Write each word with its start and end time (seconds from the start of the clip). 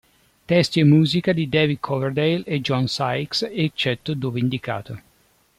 Testi 0.47 0.79
e 0.79 0.83
musiche 0.83 1.31
di 1.31 1.47
David 1.47 1.77
Coverdale 1.79 2.41
e 2.45 2.59
John 2.59 2.87
Sykes, 2.87 3.47
eccetto 3.53 4.15
dove 4.15 4.39
indicato. 4.39 4.99